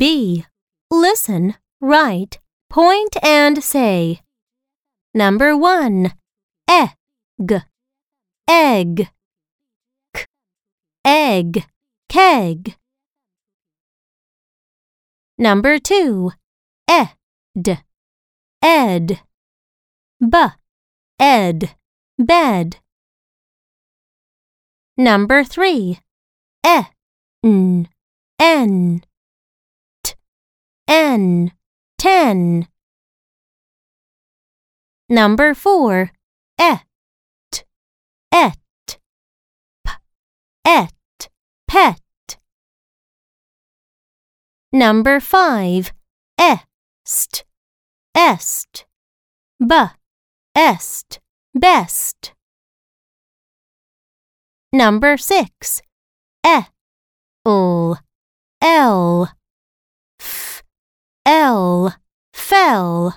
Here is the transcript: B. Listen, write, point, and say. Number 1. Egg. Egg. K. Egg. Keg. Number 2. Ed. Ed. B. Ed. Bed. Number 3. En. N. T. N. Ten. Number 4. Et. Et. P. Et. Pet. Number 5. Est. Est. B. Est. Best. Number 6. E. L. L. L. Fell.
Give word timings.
B. 0.00 0.46
Listen, 0.90 1.56
write, 1.78 2.38
point, 2.70 3.22
and 3.22 3.62
say. 3.62 4.22
Number 5.12 5.54
1. 5.54 6.14
Egg. 6.66 7.62
Egg. 8.48 9.10
K. 10.14 10.24
Egg. 11.04 11.66
Keg. 12.08 12.76
Number 15.36 15.78
2. 15.78 16.32
Ed. 16.88 17.84
Ed. 18.62 19.20
B. 20.18 20.38
Ed. 21.18 21.76
Bed. 22.18 22.78
Number 24.96 25.44
3. 25.44 26.00
En. 26.64 27.88
N. 28.38 29.00
T. 29.00 29.09
N. 30.90 31.52
Ten. 31.98 32.66
Number 35.08 35.54
4. 35.54 36.10
Et. 36.58 36.80
Et. 38.34 38.52
P. 39.84 39.90
Et. 40.66 40.88
Pet. 41.68 42.38
Number 44.72 45.20
5. 45.20 45.92
Est. 46.36 47.44
Est. 48.16 48.84
B. 49.60 49.72
Est. 50.56 51.20
Best. 51.54 52.32
Number 54.72 55.16
6. 55.16 55.82
E. 56.44 56.62
L. 57.46 57.96
L. 58.60 59.28
L. 61.30 61.94
Fell. 62.32 63.14